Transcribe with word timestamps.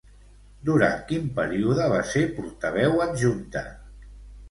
Durant 0.69 0.95
quin 1.11 1.27
període 1.37 1.87
va 1.93 2.01
ser 2.15 2.25
portaveu 2.41 3.01
adjunta? 3.09 3.67